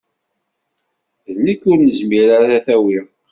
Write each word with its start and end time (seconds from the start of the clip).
D 1.35 1.37
nekk 1.45 1.61
ur 1.71 1.77
nezmir 1.81 2.27
ara 2.39 2.49
ad 2.57 2.63
t-awiɣ. 2.65 3.07